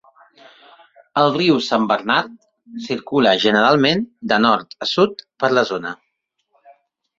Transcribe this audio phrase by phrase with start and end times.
[1.23, 2.33] El riu San Bernard
[2.87, 4.03] circula generalment
[4.35, 5.97] de nord a sud per la zona.